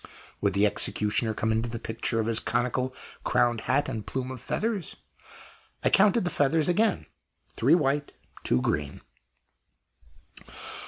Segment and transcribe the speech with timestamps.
[0.41, 2.91] Would the executioner come into possession of his conical
[3.23, 4.95] crowned hat and plume of feathers?
[5.83, 7.05] I counted the feathers again
[7.55, 9.01] three white, two green.